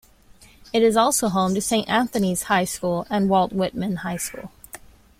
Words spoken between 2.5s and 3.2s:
School